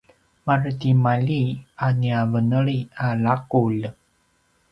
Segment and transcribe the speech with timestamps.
[0.45, 1.43] maretimalji
[1.85, 3.83] a nia veneli a laqulj